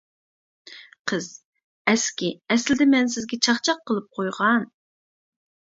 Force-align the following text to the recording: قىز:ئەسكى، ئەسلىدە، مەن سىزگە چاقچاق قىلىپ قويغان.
قىز:ئەسكى، 1.11 2.31
ئەسلىدە، 2.55 2.89
مەن 2.95 3.13
سىزگە 3.19 3.41
چاقچاق 3.49 3.87
قىلىپ 3.93 4.11
قويغان. 4.21 4.69